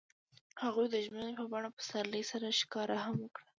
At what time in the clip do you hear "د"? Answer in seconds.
0.89-0.95